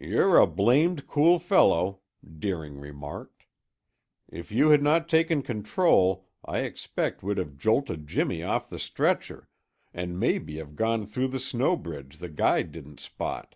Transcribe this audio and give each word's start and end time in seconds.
"You're 0.00 0.38
a 0.38 0.48
blamed 0.48 1.06
cool 1.06 1.38
fellow," 1.38 2.00
Deering 2.26 2.74
remarked. 2.76 3.44
"If 4.28 4.50
you 4.50 4.70
had 4.70 4.82
not 4.82 5.08
taken 5.08 5.42
control, 5.42 6.26
I 6.44 6.62
expect 6.64 7.22
we'd 7.22 7.38
have 7.38 7.56
jolted 7.56 8.08
Jimmy 8.08 8.42
off 8.42 8.68
the 8.68 8.80
stretcher, 8.80 9.48
and 9.92 10.18
maybe 10.18 10.56
have 10.56 10.74
gone 10.74 11.06
through 11.06 11.28
the 11.28 11.38
snow 11.38 11.76
bridge 11.76 12.18
the 12.18 12.28
guide 12.30 12.72
didn't 12.72 12.98
spot. 12.98 13.54